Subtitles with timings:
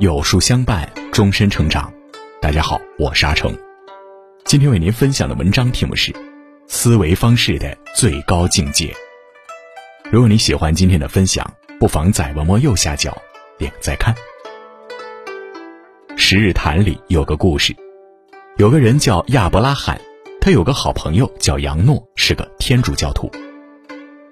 [0.00, 1.92] 有书相伴，终身成长。
[2.40, 3.54] 大家好，我是阿成。
[4.46, 6.10] 今天为您分享的文章题目是
[6.66, 8.86] 《思维方式的最高境界》。
[10.10, 13.14] 如果你喜欢今天的分享，不妨在文末右下角
[13.58, 14.14] 点个再看。
[16.16, 17.76] 十日谈里有个故事，
[18.56, 20.00] 有个人叫亚伯拉罕，
[20.40, 23.30] 他有个好朋友叫杨诺，是个天主教徒。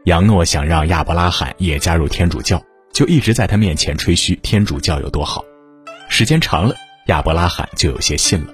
[0.05, 2.59] 杨诺想让亚伯拉罕也加入天主教，
[2.91, 5.45] 就一直在他面前吹嘘天主教有多好。
[6.09, 6.75] 时间长了，
[7.07, 8.53] 亚伯拉罕就有些信了，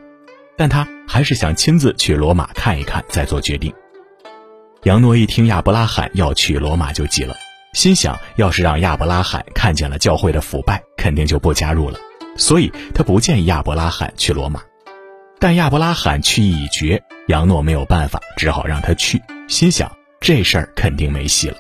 [0.57, 3.73] 但他还是想亲自去罗马看一看，再做决定。
[4.83, 7.35] 杨诺一听亚伯拉罕要去罗马，就急了，
[7.73, 11.99] 心想要是让亚伯拉罕看见了教会的腐败，肯定就不加入了，
[12.37, 14.61] 所以他不建议亚伯拉罕去罗马。
[15.39, 21.57] 但亚伯拉罕去意已决，杨诺没有办法，只好让他去，心想这事儿肯定没戏了。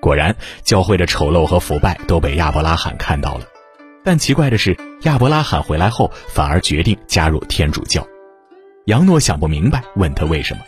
[0.00, 3.46] 果然，教会的丑陋和腐败都被亚伯拉罕看到了。
[4.04, 8.06] 但奇怪的是，亚伯拉罕回来后反而决定加入天主教。
[8.84, 10.60] 杨诺想不明白，问他为什么。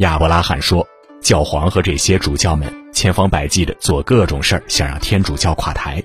[0.00, 0.84] 亚伯拉罕说
[1.22, 6.02] ：“教皇和这些主教们千方百计地做各种事儿，想让天主教垮台。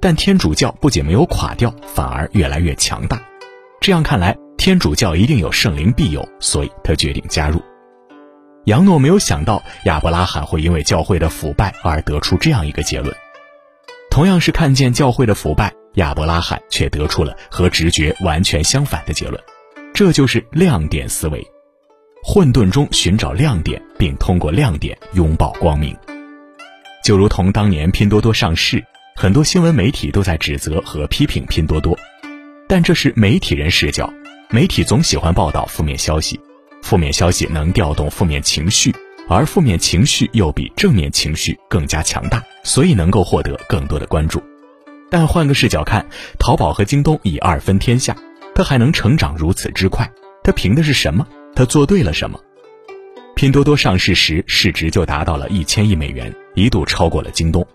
[0.00, 3.22] 但天主教不仅没有垮掉，反而越来越强大。
[3.80, 7.62] 这样看来，天主教一定有圣灵庇佑，所以他决定加入。”
[8.66, 13.14] 杨诺没有想到亚伯拉罕会因为教会的腐败而得出这样一个结论。
[14.10, 15.72] 同样是看见教会的腐败。
[15.98, 19.40] 亚伯拉罕却得出了和直觉完全相反的结论，
[19.92, 21.44] 这就是亮点思维。
[22.22, 25.96] 混沌中寻找亮点，并通过亮点拥抱光明。
[27.04, 28.84] 就如同当年拼多多上市，
[29.16, 31.98] 很多新闻媒体都在指责和批评拼多多，
[32.68, 34.12] 但这是媒体人视角，
[34.50, 36.38] 媒体总喜欢报道负面消息，
[36.80, 38.94] 负面消息能调动负面情绪，
[39.28, 44.40] 而负面情绪又比正面情绪更加强大，所以能够获得更多的关注。
[45.10, 46.06] 但换个视角看，
[46.38, 48.16] 淘宝和京东已二分天下，
[48.54, 50.10] 它还能成长如此之快，
[50.42, 51.26] 它凭的是什么？
[51.54, 52.38] 它做对了什么？
[53.34, 57.66] 拼多多上市时市值就达到了一千亿美元，一度超过了京东。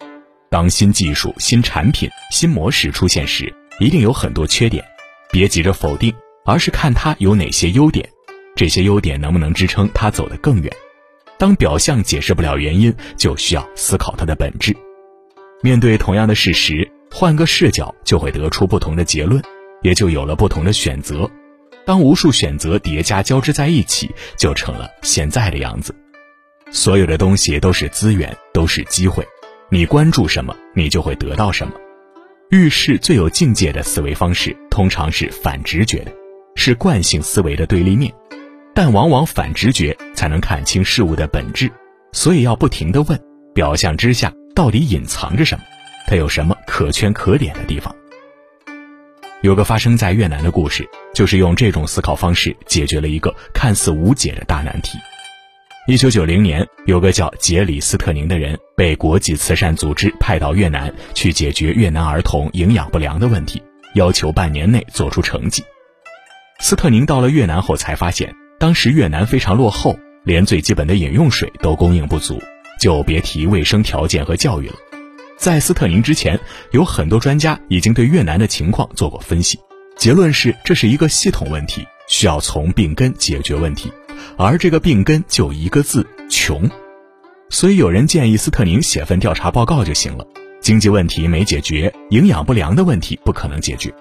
[0.50, 4.84] 当新技术、新产品、新模式出现时，一定有很多缺点，
[5.32, 6.14] 别急着否定，
[6.46, 8.08] 而是看它有哪些优点，
[8.56, 10.72] 这些优点能不能支撑它走得更远？
[11.40, 14.76] 当表象解释不了原因，就需要思考它的本质。
[15.64, 16.88] 面对同样的事实。
[17.16, 19.40] 换个视角，就会得出不同的结论，
[19.84, 21.30] 也就有了不同的选择。
[21.86, 25.94] 当无数选择叠加交织在一起，就成了现在的样子。
[26.72, 29.24] 所有的东西都是资源，都是机会。
[29.70, 31.74] 你关注什么，你就会得到什么。
[32.50, 36.12] 遇事最有境界的思维方式，通常是反直觉的，
[36.56, 38.12] 是惯性思维的对立面。
[38.74, 41.72] 但往往反直觉才能看清事物的本质，
[42.12, 43.20] 所以要不停地问：
[43.54, 45.64] 表象之下到底隐藏着什么？
[46.08, 47.96] 它有什么可圈可点的地方？
[49.42, 54.98] 有个发生在越南的故事，就是用这种思考方式解决了一个看似无解的大难题。
[55.86, 63.62] 一九九零年，有个叫杰里斯特宁的人被国际慈善组织派到越南去解决越南儿童营养不良的问题，
[63.96, 65.62] 要求半年内做出成绩。
[66.60, 72.42] 斯特宁到了越南后才发现，当时越南非常落后，连最基本的饮用水都供应不足，
[72.80, 74.76] 就别提卫生条件和教育了。
[75.38, 76.40] 在斯特宁之前，
[76.72, 79.60] 有很多专家已经对越南的情况做过分析，
[79.98, 83.92] 结论是这是一个系统问题，需要从病根解决问题，
[84.38, 86.70] 而这个病根就一个字：穷。
[87.50, 90.26] 所以有人建议斯特宁写份调查报告就行了。
[90.62, 93.94] 经济问题没解决，营养不良的问题不可能解决。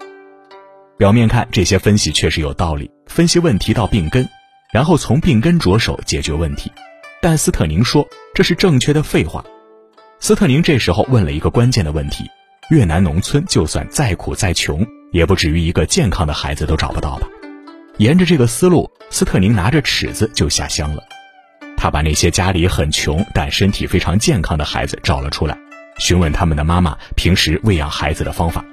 [0.97, 4.29] 表面看这些分析确实有道理，分析问题到病根，
[4.73, 6.71] 然后从病根着手解决问题。
[7.21, 9.45] 但斯特宁说这是正确的废话。
[10.23, 12.31] 斯特宁这时候问了一个关键的问题：
[12.71, 17.27] 越南农村就算再苦再穷，也不至于一个健康的孩子都找不到吧？
[17.99, 21.03] 沿着这个思路，斯特宁拿着尺子就下乡了。
[21.77, 25.59] 他把那些家里很穷但身体非常健康的孩子找了出来，
[25.99, 28.65] 询问他们的妈妈平时喂养孩子的方法。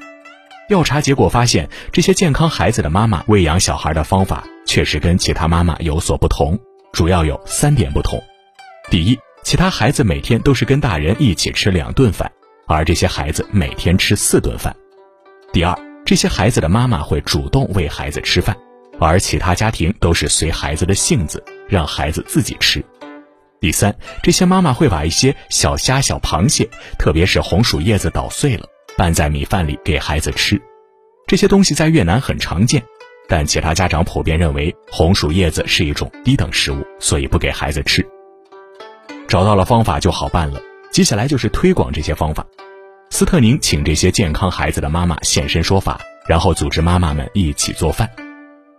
[0.68, 6.60] 调查结果发现，这些健康孩子的妈妈喂养小孩的方法确实跟其他妈妈有所不同，
[6.94, 8.22] 主要有三点不同：
[8.92, 12.32] 第一，其他孩子每天都是跟大人一起吃两顿饭，
[12.68, 14.76] 而这些孩子每天吃四顿饭。
[15.52, 15.76] 第二，
[16.06, 18.56] 这些孩子的妈妈会主动喂孩子吃饭，
[19.00, 22.84] 而其他家庭都是随孩子的性子，让孩子自己吃。
[23.60, 28.66] 第三，这些妈妈会把一些小虾、小螃蟹，特别是红薯叶子捣碎了，
[28.96, 30.62] 拌在米饭里给孩子吃。
[31.28, 32.84] 这些东西在越南很常见，
[33.28, 38.08] 但其他家长普遍认为红薯叶子是一种低等食物，所以不给孩子吃。
[39.30, 40.60] 找到了方法就好办了，
[40.92, 42.44] 接下来就是推广这些方法。
[43.12, 48.10] 斯特宁请这些健康孩子的妈妈现身说法，然后组织妈妈们一起做饭。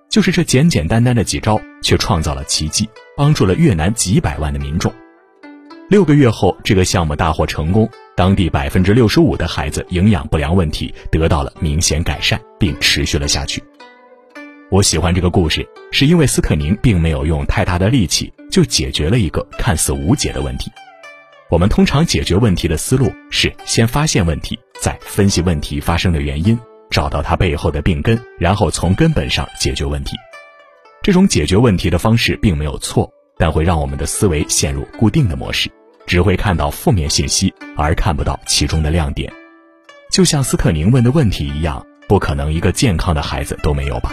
[0.09, 4.93] 就是这简简单单的几招，却创造了奇迹，帮助了越南几百万的民众。
[5.89, 13.63] 六个月后，这个项目大获成功，当地百分之六十五的孩子营养不良问题得到了明显改善，并持续了下去。
[14.71, 20.71] 我喜欢这个故事，是因为斯特宁并没有用太大的力气就解决了一个看似无解的问题。
[21.51, 26.57] 我们通常解决问题的思路是先发现问题，再分析问题发生的原因。
[26.89, 30.17] 找到它背后的病根，然后从根本上解决问题。
[31.03, 35.69] 这种解决问题的方式并没有错，但会让我们的思维陷入固定的模式，
[36.07, 39.33] 只会看到负面信息，而看不到其中的亮点。
[40.13, 44.13] 就像斯特宁问的问题一样，不可能一个健康的孩子都没有吧？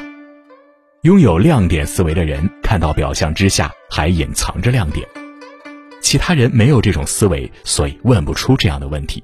[1.07, 5.07] 拥有亮点思维的人，看到表象之下还隐藏着亮点。
[6.01, 9.24] 其他人没有这种思维，所以问不出这样的问题。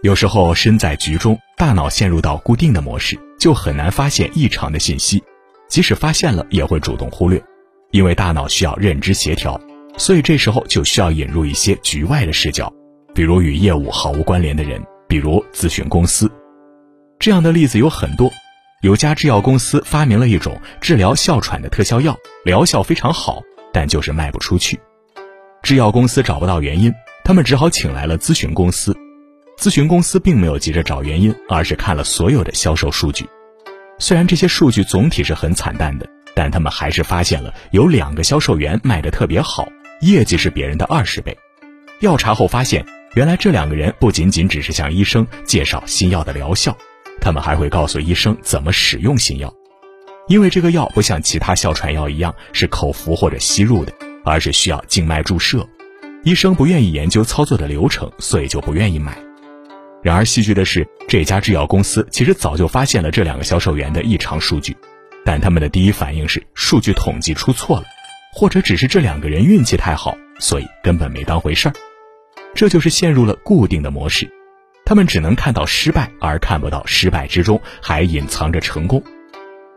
[0.00, 5.22] 有时候身在局中，大脑陷入到固定的模式，就很难发现异常的信息。
[5.68, 7.44] 即使发现了，也会主动忽略，
[7.90, 9.60] 因为大脑需要认知协调，
[9.98, 12.72] 所以这时候就需要引入一些局外的视角，
[13.14, 16.32] 比如与业务毫无关联的人，比如咨询公司。
[17.18, 18.32] 这样的例子有很多。
[18.82, 22.14] 有家制药公司发明了一种治疗哮喘的特效药，
[22.44, 23.42] 疗效非常好，
[23.72, 24.78] 但就是卖不出去。
[25.62, 26.92] 制药公司找不到原因，
[27.24, 28.94] 他们只好请来了咨询公司。
[29.58, 33.26] 咨询公司并没有急着找原因，而是看了所有的销售数据。
[33.98, 39.66] 虽然这些数据总体是很惨淡的，但他们还是发现了有两个销售员卖得特别好，
[40.02, 41.34] 业绩是别人的二十倍。
[41.98, 42.84] 调查后发现，
[43.14, 46.76] 原来这两个人不仅仅只是向医生介绍新药的疗效，
[47.20, 49.52] 他们还会告诉医生怎么使用新药。
[50.28, 53.92] 因为这个药不像其他哮喘药一样是口服或者吸入的，
[54.24, 55.66] 而是需要静脉注射。
[56.24, 59.16] 医生不愿意研究操作的流程，所以就不愿意买。
[60.02, 64.76] 然而戏剧的是，这家制药公司其实早就发现了这两个销售员的异常数据，
[65.24, 67.84] 但他们的第一反应是数据统计出错了，
[68.32, 71.74] 或者只是这两个人运气太好，所以根本没当回事儿。
[72.54, 74.28] 这就是陷入了固定的模式，
[74.86, 79.02] 他们只能看到失败，而看不到失败之中还隐藏着成功。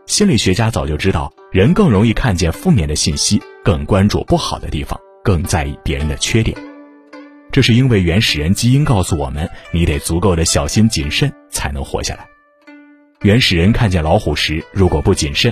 [0.06, 6.56] 心理学家早就知道，人更容易看见负面的信息，更关注不好的地方，更在意别人的缺点。
[7.52, 12.28] 这是因为原始人基因告诉我们，你得足够的小心谨慎才能活下来。
[13.24, 15.52] 原始人看见老虎时，如果不谨慎，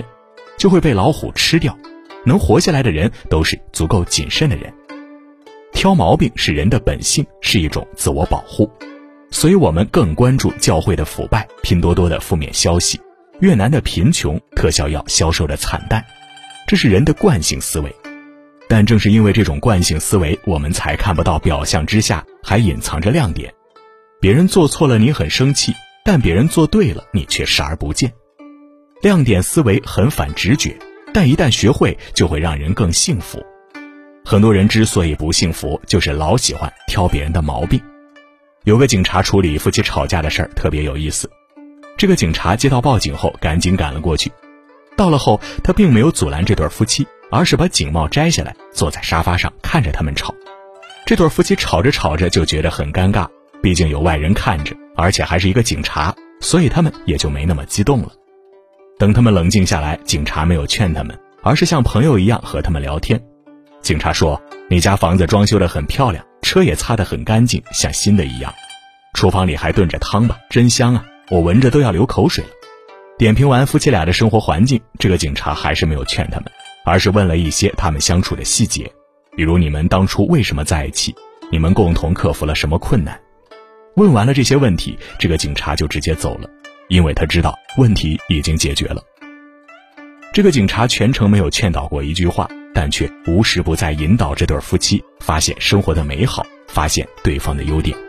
[0.56, 1.76] 就会被老虎吃掉。
[2.24, 4.72] 能活下来的人都是足够谨慎的人。
[5.72, 8.70] 挑毛病是人的本性，是一种自我保护，
[9.30, 13.00] 所以我们更关注教会的腐败、拼多多的负面消息、
[13.40, 16.04] 越南的贫穷、特效药销售的惨淡，
[16.66, 17.94] 这是人的惯性思维。
[18.68, 23.52] 但正是因为这种惯性思维，我们才看不到表象之下还隐藏着亮点。
[24.20, 25.72] 别人做错了，你很生气；
[26.04, 28.12] 但别人做对了，你却视而不见。
[29.00, 30.76] 亮点思维很反直觉，
[31.14, 33.42] 但一旦学会，就会让人更幸福。
[34.24, 37.80] 很多人之所以不幸福，就是老喜欢挑别人的毛病。
[38.68, 41.30] 有个警察处理夫妻吵架的事儿特别有意思。
[41.96, 44.30] 这个警察接到报警后，赶紧赶了过去。
[44.94, 47.06] 到了后，他并没有阻拦这对夫妻。
[47.30, 50.34] 而是把警帽摘下来，坐在沙发上看着他们吵。
[51.06, 53.26] 这对夫妻吵着吵着就觉得很尴尬，
[53.62, 58.12] 毕竟有外人看着，而且还是一个警察，所以他们也就没那么激动了。
[58.98, 63.18] 等他们冷静下来，警察没有劝他们，而是像朋友一样和他们聊天。
[63.80, 64.38] 警察说
[64.68, 68.52] ：“你家房子装修得很漂亮，车也擦得很干净，像新的一样。
[69.18, 71.04] 厨房里还炖着汤吧，真香啊！
[71.28, 72.50] 我闻着都要流口水了。”
[73.18, 76.44] 点评完夫妻俩的生活环境，这个警察还是没有劝他们。
[76.84, 78.88] 而是问了一些他们相处的细节，
[79.36, 81.12] 比如你们当初为什么在一起，
[81.50, 83.20] 你们共同克服了什么困难。
[83.96, 86.48] 问完了这些问题，这个警察就直接走了，
[86.88, 89.02] 因为他知道问题已经解决了。
[90.32, 98.07] 这个警察全程没有劝导过一句话，但却无时不在引导这对夫妻发现生活的美好，发现对方的优点。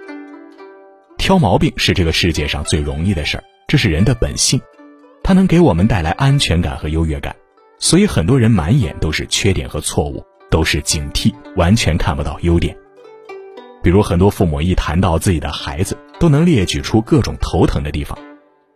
[1.20, 4.60] 挑毛病是这个世界上最容易的事儿，这是人的本性，
[5.22, 7.36] 它能给我们带来安全感和优越感。
[7.78, 12.76] 所以很多人满眼都是缺点和错误，都是警惕，完全看不到优点。
[13.84, 18.18] 比如很多父母一谈到自己的孩子，都能列举出各种头疼的地方，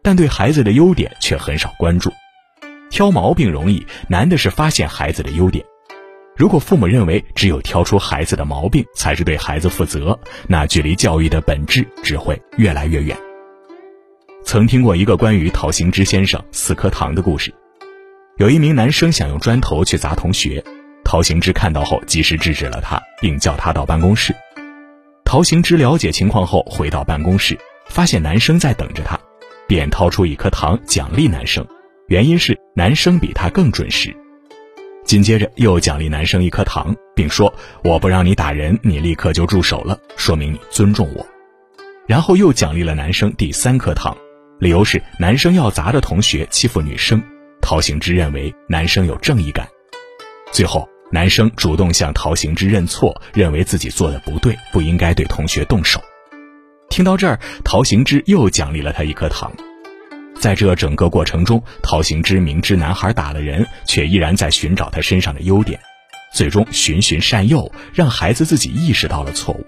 [0.03, 2.11] 但对孩子的优点却很少关注。
[2.89, 5.65] 挑毛病容易，难的是发现孩子的优点。
[6.35, 13.15] 如果父母认为只有挑出孩子的毛病才是对孩子负责，那距离教育的本质只会越来越远。
[14.43, 17.53] 曾听过一个关于陶行知先生四颗糖的故事。
[18.37, 20.63] 有一名男生想用砖头去砸同学，
[21.03, 24.35] 陶行知看到后及时制止了他，并叫他到办公室。
[25.23, 29.19] 陶行知了解情况后回到办公室，发现男生在等着他。
[29.65, 31.65] 便掏出一颗糖奖励男生，
[32.07, 34.13] 原因是男生比他更准时。
[35.05, 41.25] 紧接着又奖励男生一颗糖，并说：“我不让你打人，你立刻就住手了，说明你尊重我。”
[42.07, 44.15] 然后又奖励了男生第三颗糖，
[44.59, 47.21] 理由是男生要砸的同学欺负女生，
[47.61, 49.67] 陶行知认为男生有正义感。
[50.51, 56.01] 最后，男生主动向陶行知认错，认为自己做的不对，不应该对同学动手。
[56.89, 59.51] 听到这儿，陶行知又奖励了他一颗糖。
[60.43, 65.79] 在这整个过程中，陶行知明知男孩打了人，却依然在寻找他身上的优点，
[66.33, 69.65] 最终循循善诱，让孩子自己意识到了错误。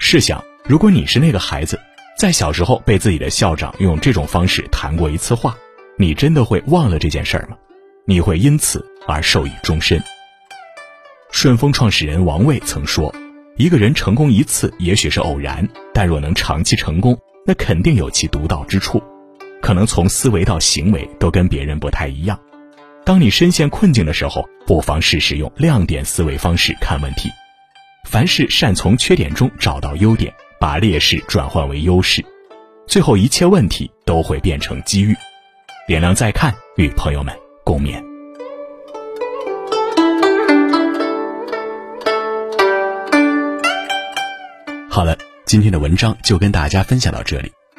[0.00, 1.78] 试想，如果你是那个孩子，
[2.18, 5.56] 在小时候被自己的校长用这种方式谈过一次话，
[5.96, 7.56] 你真的会忘了这件事儿吗？
[8.04, 10.02] 你会因此而受益终身？
[11.30, 13.14] 顺丰创始人王卫曾说
[13.56, 19.00] ：“一个人成功一次也许是偶然，但若能长期成功，那肯定有其独到之处。”
[19.64, 22.38] 可能从思维到行为都跟别人不太一样。
[23.02, 27.30] 当你深陷困境的时候，不妨试试用亮点思维方式看问题。
[28.04, 30.30] 凡事善从缺点中找到优点，
[30.60, 32.22] 把劣势转换为优势，
[32.86, 35.16] 最后一切问题都会变成机遇。
[35.88, 38.04] 点亮再看，与朋友们共勉。
[44.90, 45.16] 好了，
[45.46, 47.50] 今天的文章就跟大家分享到这里。